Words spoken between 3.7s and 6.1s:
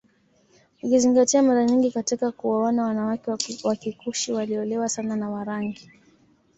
Kikushi waliolewa sana na Warangi